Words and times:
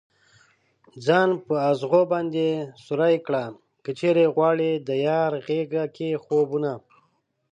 ځان 1.05 1.29
په 1.45 1.55
ازغو 1.69 2.01
باندې 2.13 2.47
سوری 2.85 3.15
كړه 3.27 3.43
كه 3.83 3.91
چېرې 3.99 4.25
غواړې 4.35 4.71
ديار 4.89 5.31
غېږه 5.45 5.85
كې 5.95 6.09
خوبونه 6.23 6.71